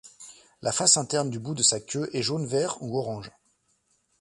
[0.63, 3.31] La face interne du bout de sa queue est jaune-vert ou orange.